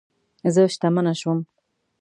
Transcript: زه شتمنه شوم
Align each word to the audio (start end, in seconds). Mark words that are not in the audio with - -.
زه 0.53 0.61
شتمنه 0.73 1.13
شوم 1.21 1.39